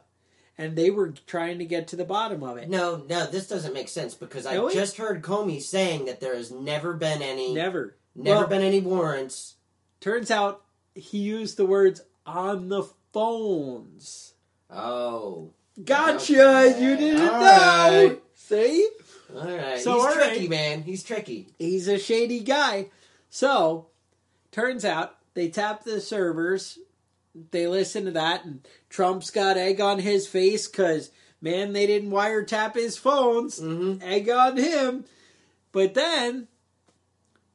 [0.59, 2.69] and they were trying to get to the bottom of it.
[2.69, 6.51] No, no, this doesn't make sense because I just heard Comey saying that there has
[6.51, 8.41] never been any, never, Never.
[8.41, 9.55] Well, been any warrants.
[10.01, 10.63] Turns out
[10.95, 14.35] he used the words on the phones.
[14.69, 15.53] Oh,
[15.83, 16.43] Gotcha!
[16.43, 16.83] Okay.
[16.83, 18.09] You didn't All know.
[18.09, 18.23] right.
[18.35, 18.89] See?
[19.35, 19.79] all right.
[19.79, 20.51] So, He's all tricky, right.
[20.51, 20.83] man.
[20.83, 21.49] He's tricky.
[21.59, 22.87] He's a shady guy.
[23.31, 23.87] So,
[24.51, 26.79] turns out they tapped the servers.
[27.51, 32.11] They listen to that, and Trump's got egg on his face because, man, they didn't
[32.11, 33.61] wiretap his phones.
[33.61, 34.03] Mm-hmm.
[34.03, 35.05] Egg on him.
[35.73, 36.49] But then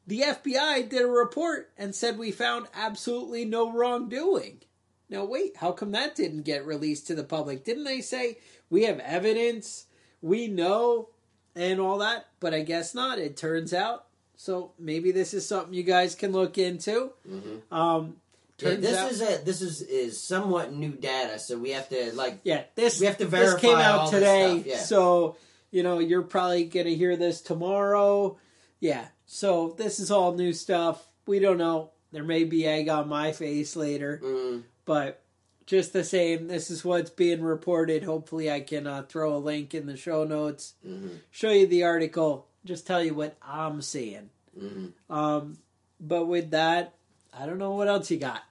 [0.08, 4.62] the FBI did a report and said we found absolutely no wrongdoing.
[5.10, 7.64] Now, wait, how come that didn't get released to the public?
[7.64, 9.86] Didn't they say we have evidence,
[10.22, 11.10] we know,
[11.56, 12.28] and all that?
[12.40, 13.20] But I guess not.
[13.20, 14.06] It turns out.
[14.38, 17.12] So maybe this is something you guys can look into.
[17.30, 17.74] Mm-hmm.
[17.74, 18.18] Um,
[18.60, 22.14] Yeah, this out, is a this is is somewhat new data, so we have to
[22.16, 24.64] like yeah, this we have to this came out today.
[24.66, 24.78] yeah.
[24.78, 25.36] So
[25.72, 28.38] you know you're probably gonna hear this tomorrow.
[28.80, 29.08] Yeah.
[29.26, 31.06] So this is all new stuff.
[31.28, 31.92] We don't know.
[32.12, 34.22] There may be egg on my face later.
[34.24, 35.22] mm, but
[35.66, 39.74] just the same this is what's being reported hopefully i can uh, throw a link
[39.74, 44.30] in the show notes mhm, show you the article just tell you what i'm seeing
[44.58, 44.92] mhm.
[45.10, 45.58] um,
[46.00, 46.94] but with that
[47.38, 48.42] i don't know what else you got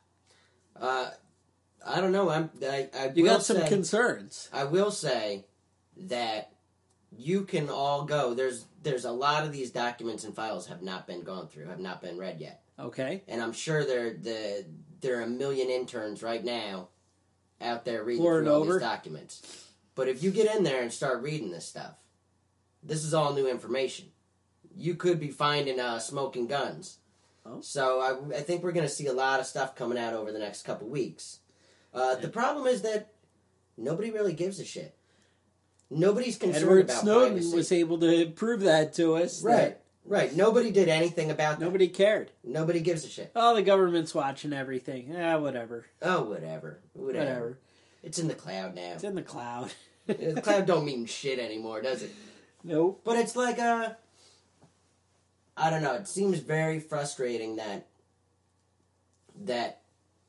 [0.81, 1.11] Uh,
[1.87, 2.31] I don't know.
[2.31, 5.45] I'm I, I you got some say, concerns I will say
[5.97, 6.51] that
[7.17, 8.35] you can all go.
[8.35, 11.79] There's there's a lot of these documents and files have not been gone through, have
[11.81, 14.65] not been read yet, okay and I'm sure there the
[15.01, 16.89] there are a million interns right now
[17.61, 18.73] out there reading Pouring through all over.
[18.75, 19.43] these documents.
[19.95, 21.95] But if you get in there and start reading this stuff,
[22.83, 24.07] this is all new information.
[24.75, 26.99] You could be finding uh, smoking guns.
[27.47, 27.61] Oh.
[27.61, 30.33] So I, I think we're going to see a lot of stuff coming out over
[30.33, 31.41] the next couple weeks.
[31.93, 33.13] Uh, The problem is that
[33.77, 34.95] nobody really gives a shit.
[35.91, 37.57] Nobody's concerned edward about snowden privacy.
[37.57, 40.35] was able to prove that to us right, right.
[40.35, 41.65] Nobody did anything about that.
[41.65, 43.31] nobody cared Nobody gives a shit.
[43.37, 47.19] oh the government's watching everything ah whatever Oh, whatever, whatever.
[47.25, 47.59] whatever
[48.03, 48.93] It's in the cloud now.
[48.95, 49.73] it's in the cloud
[50.07, 52.11] the cloud don't mean shit anymore, does it?
[52.65, 53.91] nope But it's like uh
[55.57, 57.87] I don't know, it seems very frustrating that
[59.45, 59.81] that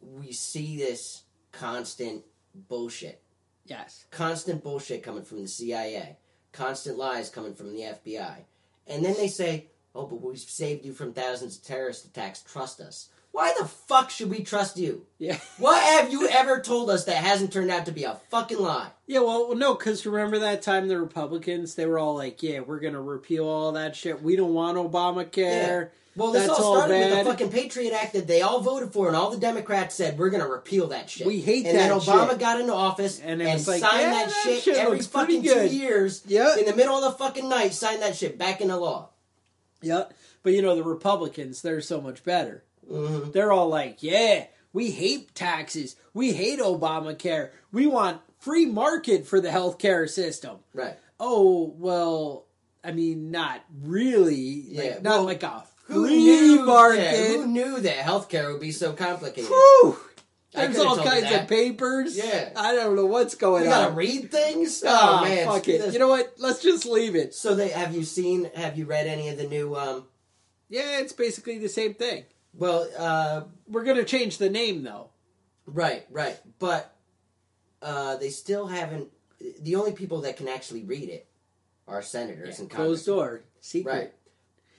[0.02, 2.24] we see this constant
[2.68, 3.22] bullshit.
[3.66, 6.18] yes Constant bullshit coming from the CIA.
[6.52, 8.38] Constant lies coming from the FBI.
[8.88, 12.42] And then they say, "Oh, but we've saved you from thousands of terrorist attacks.
[12.42, 15.06] Trust us." Why the fuck should we trust you?
[15.20, 18.60] yeah What have you ever told us that hasn't turned out to be a fucking
[18.60, 18.92] lie?
[19.08, 22.80] Yeah, well, no, because remember that time the Republicans they were all like, "Yeah, we're
[22.80, 24.24] gonna repeal all that shit.
[24.24, 25.84] We don't want Obamacare." Yeah.
[26.16, 28.94] Well, this That's all all started with the fucking Patriot Act that they all voted
[28.94, 31.28] for, and all the Democrats said we're going to repeal that shit.
[31.28, 32.40] We hate and that then Obama shit.
[32.40, 35.68] got into office And and, like, signed yeah, that, that shit, shit every fucking two
[35.68, 36.24] years.
[36.26, 36.58] Yeah.
[36.58, 39.10] in the middle of the fucking night, signed that shit back into law.
[39.82, 40.06] Yeah,
[40.42, 42.64] but you know the Republicans, they're so much better.
[42.90, 45.96] Hmm They're all like, "Yeah, we hate taxes.
[46.14, 47.52] We hate Obamacare.
[47.72, 50.98] We want free market for the healthcare system." Right.
[51.20, 52.46] Oh well,
[52.84, 54.66] I mean, not really.
[54.72, 56.66] Like, Yeah, not well, like a free knew?
[56.66, 57.00] market.
[57.02, 59.50] yeah, who knew that healthcare would be so complicated?
[59.50, 59.98] Whew.
[60.54, 62.18] There's all kinds of papers.
[62.18, 62.50] Yeah.
[62.56, 63.68] I don't know what's going on.
[63.68, 64.82] You gotta read things.
[64.88, 65.82] Oh, Oh, man, fuck it.
[65.82, 66.34] This- You know what?
[66.38, 67.34] Let's just leave it.
[67.36, 68.50] So they have you seen?
[68.56, 69.76] Have you read any of the new?
[69.76, 70.06] um
[70.70, 72.24] Yeah, it's basically the same thing.
[72.58, 75.10] Well, uh We're gonna change the name though.
[75.66, 76.38] Right, right.
[76.60, 76.94] But
[77.82, 79.10] uh, they still haven't.
[79.62, 81.28] The only people that can actually read it
[81.88, 83.16] are senators and Closed congressmen.
[83.16, 83.92] door, secret.
[83.94, 84.14] Right.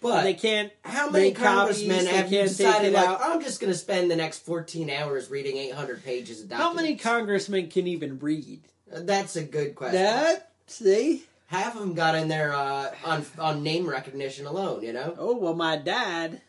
[0.00, 0.72] But But they can't.
[0.84, 3.20] how many make copies, congressmen have decided, like, out.
[3.22, 6.96] I'm just going to spend the next 14 hours reading 800 pages of How many
[6.96, 8.60] congressmen can even read?
[8.92, 10.00] Uh, That's a good question.
[10.02, 11.24] That see?
[11.46, 15.14] Half of them got in there uh, on on name recognition alone, you know?
[15.18, 16.40] Oh well, my dad.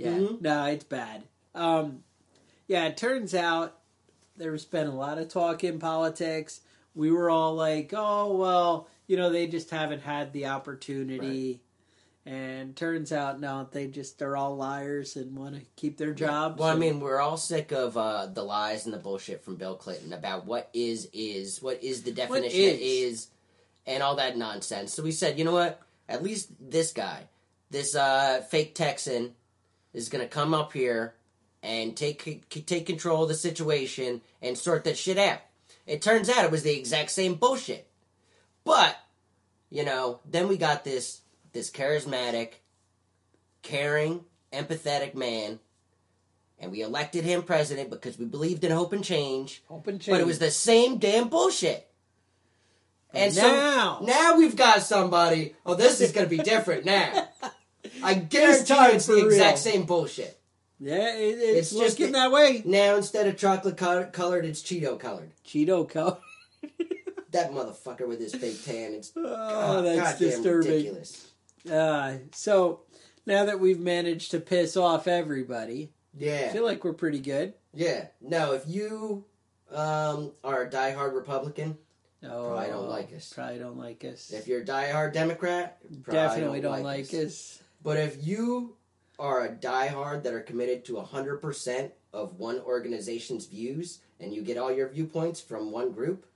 [0.00, 0.40] Yeah, Mhm.
[0.40, 1.24] no, it's bad.
[1.54, 2.04] Um,
[2.66, 3.78] yeah, it turns out
[4.36, 6.60] there's been a lot of talk in politics.
[6.94, 11.60] We were all like, "Oh well, you know, they just haven't had the opportunity."
[12.26, 16.58] And turns out, no, they just they're all liars and want to keep their jobs.
[16.60, 19.74] Well, I mean, we're all sick of uh, the lies and the bullshit from Bill
[19.74, 23.28] Clinton about what is is, what is the definition is,
[23.86, 24.92] and all that nonsense.
[24.94, 25.80] So we said, you know what?
[26.08, 27.24] At least this guy,
[27.70, 29.34] this uh, fake Texan,
[29.92, 31.14] is going to come up here
[31.62, 35.40] and take take control of the situation and sort that shit out.
[35.86, 37.86] It turns out it was the exact same bullshit.
[38.64, 38.96] But,
[39.70, 41.20] you know, then we got this
[41.52, 42.52] this charismatic,
[43.62, 45.58] caring, empathetic man
[46.60, 49.62] and we elected him president because we believed in hope and change.
[49.70, 50.12] open change.
[50.14, 51.88] But it was the same damn bullshit.
[53.12, 55.56] And Now- so now we've got somebody.
[55.66, 57.28] Oh, this is going to be different now.
[58.02, 60.38] I guarantee it's the exact same bullshit.
[60.78, 62.62] yeah, it, it's, It's just getting that way.
[62.64, 65.30] Now instead of chocolate co- colored, it's Cheeto colored.
[65.46, 66.18] Cheeto color.
[67.32, 68.92] That motherfucker with his fake tan.
[68.94, 70.70] It's Oh, God, that's goddamn disturbing.
[70.72, 71.30] ridiculous.
[71.70, 72.80] Uh, so
[73.24, 77.54] now that we've managed to piss off everybody, yeah, I feel like we're pretty good.
[77.72, 78.06] yeah.
[78.20, 79.24] No, if you
[79.70, 81.78] um, are a diehard Republican,
[82.24, 83.32] Oh, Probably don't like us.
[83.32, 84.32] Probably don't like us.
[84.32, 87.62] if you're a diehard Democrat, probably Definitely don't, like us.
[87.82, 88.76] But if you
[89.18, 94.58] are a diehard that are committed to 100% of one organization's views and you get
[94.58, 96.26] all your viewpoints from one group,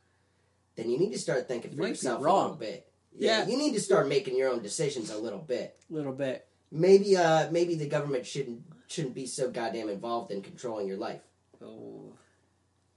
[0.76, 2.88] then you need to start thinking for yourself a little bit.
[3.16, 3.46] Yeah, Yeah.
[3.48, 5.76] you need to start making your own decisions a little bit.
[5.90, 6.46] A little bit.
[6.70, 11.20] Maybe uh maybe the government shouldn't shouldn't be so goddamn involved in controlling your life.
[11.62, 12.12] Oh,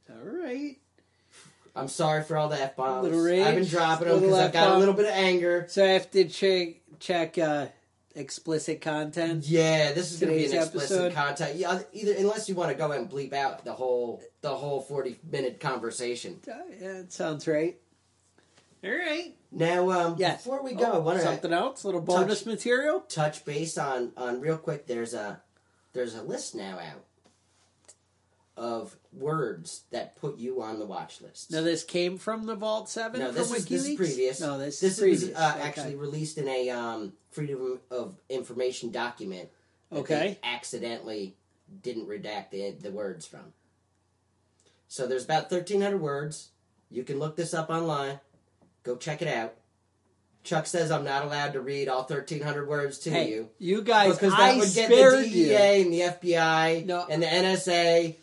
[0.09, 0.77] all right.
[1.75, 3.05] I'm sorry for all the F bombs.
[3.05, 5.65] I've been dropping them because I've got a little bit of anger.
[5.69, 7.67] So I have to check check uh,
[8.17, 9.45] explicit content.
[9.47, 11.13] Yeah, this is going to be an explicit episode.
[11.13, 11.55] content.
[11.55, 15.19] Yeah, either unless you want to go and bleep out the whole the whole forty
[15.29, 16.39] minute conversation.
[16.47, 17.77] Uh, yeah, it sounds right.
[18.83, 19.35] All right.
[19.51, 20.43] Now, um, Yes.
[20.43, 21.83] before we go, I Oh, want to something else.
[21.85, 22.99] Little bonus touch- material.
[23.01, 24.87] touch base on on real quick.
[24.87, 25.41] There's a
[25.93, 27.03] there's a list now out
[28.57, 31.51] of words that put you on the watch list.
[31.51, 33.19] Now this came from the Vault Seven.
[33.21, 34.41] No, from this is this is previous.
[34.41, 35.23] No, this, this is previous.
[35.29, 35.61] was uh, Okay.
[35.67, 39.49] actually released in a um, Freedom of Information document.
[39.93, 40.37] Okay.
[40.43, 41.35] accidentally
[41.83, 43.53] didn't redact the the words from.
[44.87, 46.49] So there's about thirteen hundred words.
[46.89, 48.19] You can look this up online.
[48.83, 49.53] Go check it out.
[50.43, 53.81] Chuck says I'm not allowed to read all thirteen hundred words to Hey, you you
[53.81, 55.55] guys, because that I would get the DEA you.
[55.83, 57.05] and the FBI No.
[57.09, 58.15] and the NSA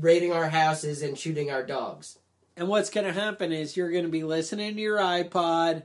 [0.00, 2.18] raiding our houses and shooting our dogs.
[2.56, 5.84] And what's going to happen is you're going to be listening to your iPod,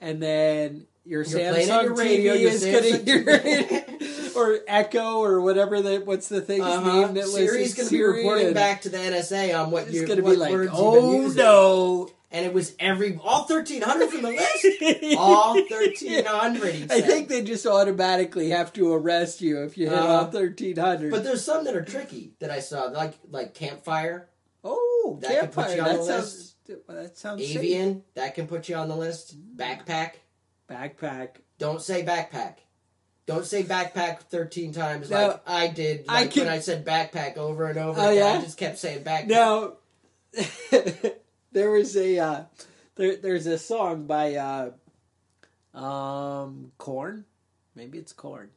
[0.00, 5.22] and then your You're Samsung your radio, TV is going to hear it, or Echo,
[5.22, 7.06] or whatever the what's the thing's Uh-huh.
[7.06, 10.06] name that Siri's going to be reporting back to the NSA on what It's you
[10.06, 12.10] going to be like, oh no.
[12.30, 15.16] And it was every all thirteen hundred from the list.
[15.18, 16.92] all thirteen hundred.
[16.92, 20.06] I think they just automatically have to arrest you if you hit Uh-huh.
[20.12, 21.10] all thirteen hundred.
[21.10, 24.28] But there's some that are tricky that I saw, like like campfire,
[24.62, 25.76] oh, that could put campfire!
[25.76, 26.54] you on That the sounds
[26.86, 27.56] that sounds safe.
[27.56, 29.34] avian, that can put you on the list.
[29.56, 30.16] Backpack,
[30.68, 31.28] backpack.
[31.58, 32.56] don't say backpack.
[33.24, 36.04] Don't say backpack thirteen times No, like I did.
[36.10, 38.16] I can- when I said backpack over and over Oh, again.
[38.34, 38.38] yeah?
[38.38, 39.28] I just kept saying backpack.
[39.28, 39.72] Now,
[41.52, 42.44] there was a uh,
[42.96, 44.70] there, there's a song by uh,
[45.78, 47.24] um Korn,
[47.74, 48.50] maybe it's Korn.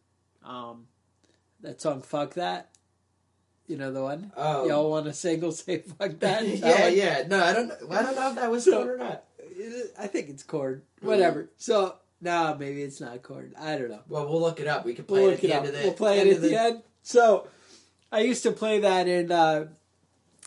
[0.44, 0.88] Um,
[1.62, 2.70] that song "Fuck That,"
[3.68, 4.32] you know the one.
[4.36, 4.68] Oh.
[4.68, 6.48] Y'all want a single say "Fuck That"?
[6.48, 7.24] Yeah, yeah.
[7.28, 7.68] No, I don't.
[7.68, 7.76] know.
[7.92, 9.24] I don't know if that was So- good or not.
[10.00, 10.82] I think it's Korn.
[11.02, 11.50] Whatever.
[11.58, 13.54] So no, maybe it's not Korn.
[13.60, 14.00] I don't know.
[14.08, 14.86] Well, we'll look it up.
[14.86, 15.66] We can play We'll it the it up.
[15.66, 15.72] the.
[15.84, 16.84] We'll play it at the end.
[17.04, 17.48] So,
[18.12, 19.68] I used to play that in uh,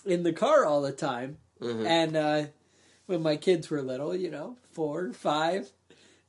[0.04, 1.86] in the car all the time, Mhm.
[1.86, 2.44] and uh,
[3.06, 5.70] when my kids were little, you know, four, five,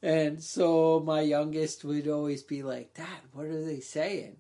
[0.02, 4.38] and so my youngest would always be like, "Dad, what are they saying?"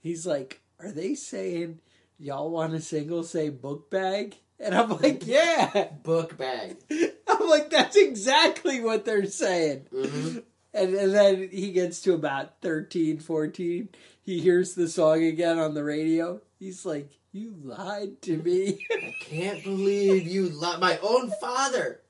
[0.00, 1.80] He's like, "Are they saying
[2.18, 6.76] y'all want a single say book bag?" And I'm like, "Yeah." Book bag.
[7.28, 10.38] I'm like, "That's exactly what they're saying." hmm
[10.74, 13.88] And, and then he gets to about 13, 14.
[14.22, 16.40] He hears the song again on the radio.
[16.58, 18.86] He's like, You lied to me.
[18.90, 20.80] I can't believe you lied.
[20.80, 22.00] My own father.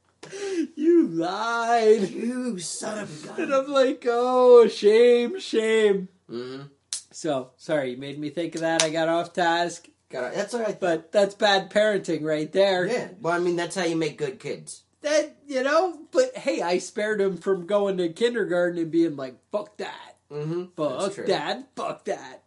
[0.77, 2.09] you lied.
[2.11, 3.53] You son of a And.
[3.55, 6.09] I'm like, Oh, shame, shame.
[6.29, 6.63] hmm
[7.11, 8.83] So, sorry, you made me think of that.
[8.83, 9.89] I got off task.
[10.09, 10.35] Got.
[10.35, 10.79] That's all right.
[10.79, 12.87] But that's bad parenting right there.
[12.87, 13.09] Yeah.
[13.21, 14.85] Well, I mean, that's how you make good kids.
[15.03, 19.37] That, you know, but hey, I spared him from going to kindergarten and being like,
[19.53, 20.17] Fuck that.
[20.31, 20.65] Mm-hmm.
[20.77, 21.69] Fuck that.
[21.77, 22.45] Fuck that.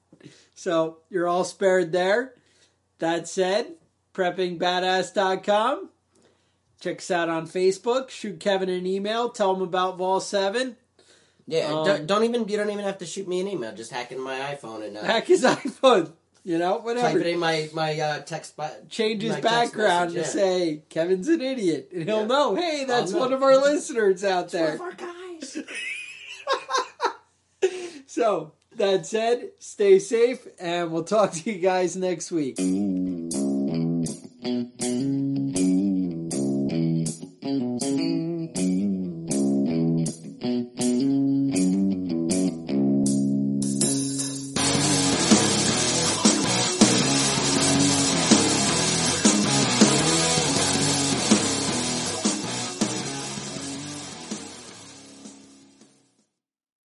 [0.55, 2.33] So you're all spared there.
[3.01, 3.73] That said,
[4.13, 5.89] preppingbadass.com.
[6.79, 8.09] Check us out on Facebook.
[8.11, 9.29] Shoot Kevin an email.
[9.29, 10.77] Tell him about Vault 7.
[11.47, 13.73] Yeah, Um, don't, don't even you don't even have to shoot me an email.
[13.73, 16.11] Just hack in my iPhone and uh, Hack his iPhone.
[16.43, 17.17] You know, whatever.
[17.19, 18.55] type in my my uh, text.
[18.55, 21.89] Bi- Change his background message, to say Kevin's an idiot.
[21.93, 22.25] And he'll Yeah.
[22.27, 24.75] know, hey, that's one of our listeners out It's one there.
[24.75, 25.57] of our guys.
[28.07, 32.57] So, that said, stay safe, and we'll talk to you guys next week.